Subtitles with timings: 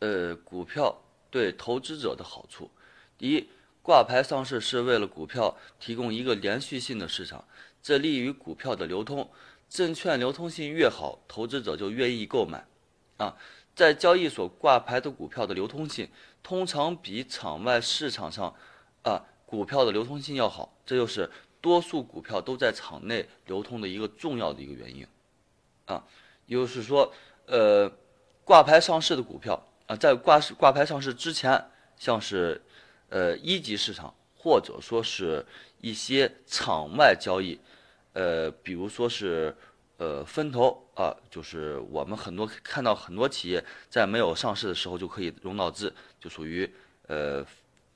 [0.00, 0.94] 呃股票
[1.30, 2.70] 对投资者的好处。
[3.16, 3.48] 第一，
[3.82, 7.44] 挂牌上市是为了股票提供一个连续性的市场，
[7.82, 9.30] 这利于股票的流通。
[9.68, 12.66] 证券流通性越好，投资者就愿意购买。
[13.18, 13.36] 啊，
[13.76, 16.08] 在交易所挂牌的股票的流通性
[16.42, 18.52] 通常比场外市场上
[19.02, 21.30] 啊股票的流通性要好，这就是
[21.60, 25.06] 多数股票都在场内流通的一个重要的一个原因。
[25.84, 26.04] 啊，
[26.46, 27.12] 也就是说，
[27.46, 27.92] 呃，
[28.44, 31.60] 挂牌上市的股票啊，在挂挂牌上市之前，
[31.96, 32.62] 像是
[33.08, 35.44] 呃一级市场或者说是
[35.80, 37.58] 一些场外交易。
[38.12, 39.52] 呃，比如说是，
[39.96, 46.72] 呃，分投啊，就是我们很多看到很多企业在没有上市的时候就可以融到资，就属于
[47.08, 47.44] 呃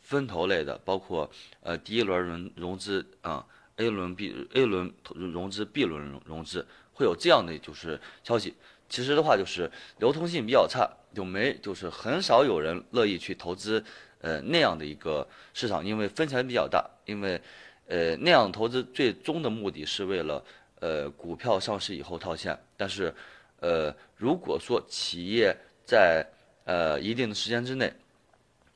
[0.00, 4.92] 分投类的，包括呃第一轮融融资啊，A 轮 B A 轮
[5.32, 8.54] 融资，B 轮融融资，会有这样的就是消息。
[8.88, 13.84] 其实的话就是流通性比较差，就没就是很少有人乐意去投资
[14.20, 17.40] 呃那样的一个市场，因为风险比较大，因为。
[17.88, 20.44] 呃，那样投资最终的目的是为了，
[20.80, 22.58] 呃，股票上市以后套现。
[22.76, 23.14] 但是，
[23.60, 26.26] 呃，如果说企业在
[26.64, 27.92] 呃一定的时间之内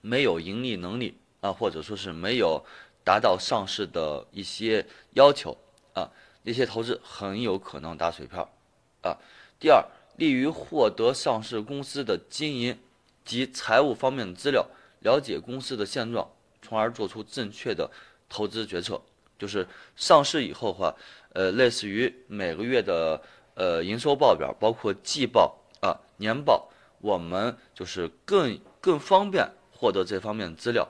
[0.00, 2.64] 没有盈利能力啊，或者说是没有
[3.10, 5.56] 达到上市的一些要求
[5.94, 6.08] 啊，
[6.44, 8.48] 那些投资很有可能打水漂
[9.02, 9.18] 啊。
[9.58, 9.84] 第二，
[10.16, 12.78] 利于获得上市公司的经营
[13.24, 14.64] 及财务方面的资料，
[15.00, 16.30] 了解公司的现状，
[16.62, 17.90] 从而做出正确的。
[18.28, 19.02] 投资决策
[19.36, 19.66] 就是
[19.96, 20.94] 上市以后的话，
[21.32, 23.20] 呃，类似于每个月的
[23.54, 30.88] 呃营收报表，包括季报啊、年报，我们就是更更方便获得这方面的资料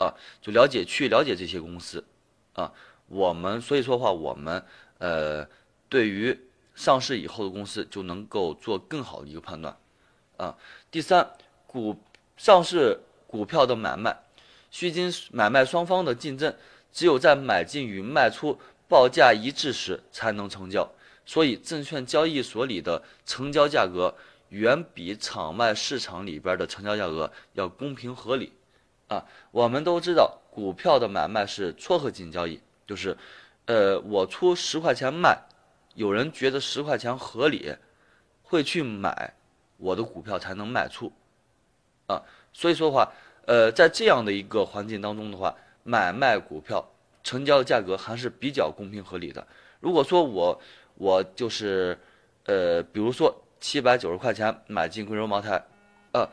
[0.00, 2.02] 啊，就了解去了解这些公司
[2.54, 2.72] 啊。
[3.06, 4.64] 我们所以说话，我们
[4.98, 5.46] 呃
[5.90, 6.36] 对于
[6.74, 9.76] 上市以后的公司就能够做更好的一个判断
[10.38, 10.56] 啊。
[10.90, 11.30] 第三，
[11.66, 11.94] 股
[12.38, 14.16] 上市股票的买卖，
[14.70, 16.54] 需经买卖双方的竞争。
[16.92, 20.90] 只有在买进与卖出报价一致时才能成交，
[21.24, 24.12] 所以证券交易所里的成交价格
[24.48, 28.52] 远比场外市场里边的成交价格要公平合理。
[29.10, 33.14] 啊，我们都知道股票的买卖是撮合金交易，就是，
[33.66, 35.36] 呃，我出十块钱卖，
[35.94, 37.74] 有人觉得十块钱合理，
[38.42, 39.34] 会去买
[39.76, 41.12] 我的股票才能卖出。
[42.06, 42.22] 啊，
[42.52, 43.12] 所以说的话，
[43.46, 45.54] 呃，在这样的一个环境当中的话。
[45.82, 46.86] 买卖股票
[47.24, 49.44] 成交的价格还是比较公平合理的。
[49.80, 50.60] 如果说我
[50.96, 51.98] 我就是，
[52.44, 55.60] 呃，比如说七百九十块钱买进贵州茅台，
[56.12, 56.28] 呃，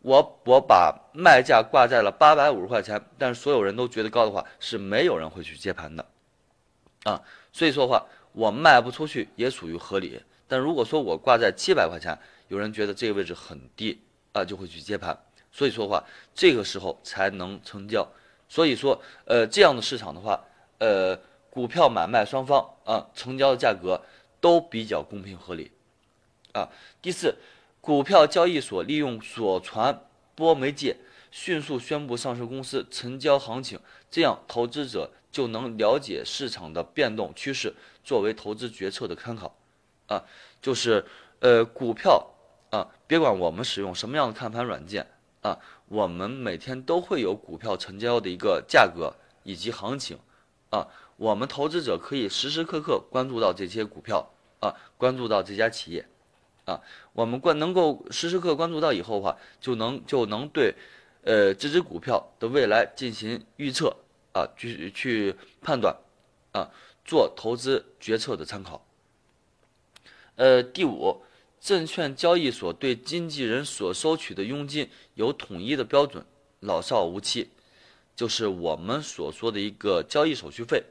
[0.00, 6.04] 我我把卖价挂在了八百五十块钱，但是所有人都觉得高的话，是没有人会去接盘的，
[7.04, 7.22] 啊，
[7.52, 10.22] 所以说的话我卖不出去也属于合理。
[10.46, 14.00] 但如果说我挂在七百块钱，有人觉得这个位置很低
[14.32, 15.18] 啊，就会去接盘，
[15.52, 16.02] 所以说的话
[16.34, 18.06] 这个时候才能成交。
[18.48, 20.42] 所以说，呃，这样的市场的话，
[20.78, 21.14] 呃，
[21.50, 24.00] 股票买卖双方啊，成交的价格
[24.40, 25.70] 都比较公平合理，
[26.52, 26.66] 啊。
[27.02, 27.34] 第四，
[27.80, 30.96] 股票交易所利用所传播媒介
[31.30, 33.78] 迅速宣布上市公司成交行情，
[34.10, 39.56] 这样投资者就能了解市场的变动趋势，作为投资决策的参考，
[40.06, 40.24] 啊，
[40.60, 41.04] 就是
[41.40, 42.30] 呃，股票
[42.70, 45.06] 啊，别管我们使用什么样的看盘软件。
[45.40, 45.56] 啊，
[45.86, 50.18] 我们每天都会有股票成交的一个价格以及行情，
[50.68, 54.28] 啊，我们投资者可以时时刻刻关注到这些股票，
[54.58, 56.08] 啊，关注到这家企业，
[56.68, 56.82] 啊，
[57.14, 60.74] 我们关能够时时刻关注到以后的话，就能就能对，
[61.22, 63.96] 呃，这只股票的未来进行预测，
[64.34, 65.96] 啊，去去判断，
[66.52, 66.68] 啊，
[67.04, 68.86] 做投资决策的参考。
[70.36, 71.22] 呃，第五。
[71.60, 76.24] 证券交易所对经纪人所收取的佣金有统一的标准，
[76.60, 77.50] 老少无欺，
[78.14, 80.84] 就是我们所说的一个交易手续费，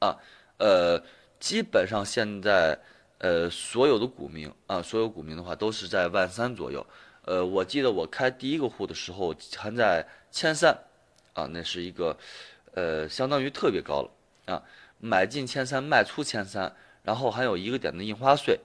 [0.00, 0.18] 啊，
[0.58, 1.00] 呃，
[1.38, 2.76] 基本上现在，
[3.22, 6.84] 呃，所有的股民啊，所有股民的话都是在万三左右，
[7.24, 10.76] 呃，我记得我开第一个户的时候还在千三，
[11.32, 12.16] 啊，那是一个，
[12.74, 14.10] 呃，相当于特别高了，
[14.52, 14.62] 啊，
[14.98, 16.74] 买进千三，卖出千三，
[17.04, 18.58] 然后还有一个点的印花税。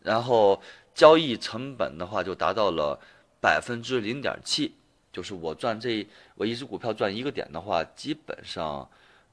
[0.00, 0.62] 然后
[0.94, 2.98] 交易成本的话就达到了
[3.42, 4.74] 百分之零点七，
[5.12, 8.88] 就是我赚这我一只股票赚一个点的话，基本上，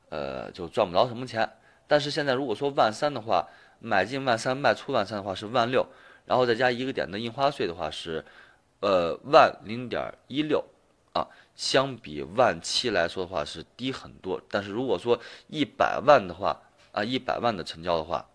[0.09, 1.49] 呃就赚不着什么钱。
[1.87, 3.47] 但是现在如果说万三的话，
[3.85, 5.85] 买进万三卖出万三的话是万六，
[6.25, 8.25] 然后再加一个点的印花税的话是，
[8.79, 10.63] 呃万零点一六，
[11.13, 14.41] 啊，相比万七来说的话是低很多。
[14.49, 16.59] 但是如果说一百万的话，
[16.91, 18.25] 啊一百万的成交的话，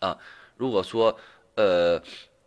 [0.00, 0.18] 啊
[0.56, 1.18] 如果说。
[1.56, 2.02] 呃，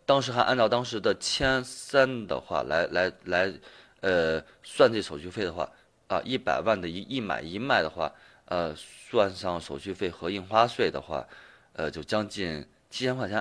[0.05, 3.53] 当时还按照当时的千三的话来来来，
[4.01, 5.71] 呃，算这手续费的话，
[6.09, 8.11] 啊，一百万的一一买一卖的话，
[8.47, 11.25] 呃，算上手续费和印花税的话，
[11.77, 13.37] 呃，就将近七千块钱，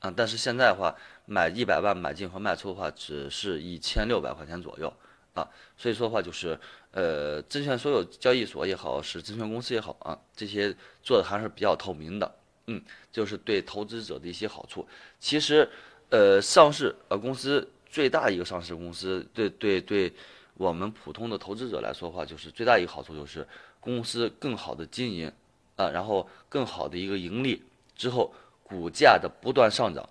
[0.00, 0.94] 啊，但是现在的话，
[1.24, 4.92] 买一百万买进和卖出的话，只是一千六百块钱左右，
[5.34, 5.48] 啊，
[5.78, 6.58] 所以说的话就是，
[6.90, 12.34] 呃，证券所有交易所也好，是证券公司也好啊，这些做的还是比较透明的。
[12.68, 14.84] 嗯，就是对投资者的一些好处。
[15.20, 15.70] 其实，
[16.10, 20.12] 呃，上市呃公司最大一个上市公司，对对对，
[20.54, 23.46] 我们普通的投资者来说的话，就是最大一个好处就是
[23.78, 25.30] 公司更好的经营
[25.76, 27.62] 啊，然后更好的一个盈利
[27.96, 28.32] 之后，
[28.62, 30.08] 股价的不断上涨，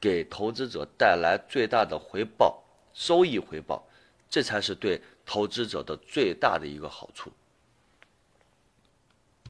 [0.00, 2.62] 给投资者带来最大的回报、
[2.94, 3.86] 收益回报，
[4.30, 7.32] 这才是对投资者的最大的一个好处。